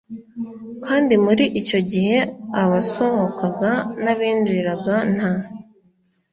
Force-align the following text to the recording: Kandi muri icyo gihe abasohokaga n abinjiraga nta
Kandi 0.85 1.13
muri 1.25 1.43
icyo 1.61 1.79
gihe 1.91 2.17
abasohokaga 2.61 3.71
n 4.03 4.05
abinjiraga 4.13 4.95
nta 5.13 5.33